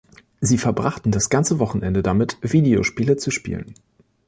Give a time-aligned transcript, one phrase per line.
[0.39, 3.75] Sie verbrachten das ganze Wochenende damit, Videospiele zu spielen.